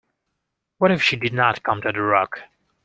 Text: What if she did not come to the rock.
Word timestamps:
What 0.79 0.89
if 0.89 1.03
she 1.03 1.15
did 1.15 1.31
not 1.31 1.61
come 1.61 1.83
to 1.83 1.91
the 1.91 2.01
rock. 2.01 2.39